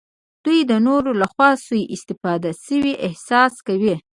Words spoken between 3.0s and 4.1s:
احساس کوي.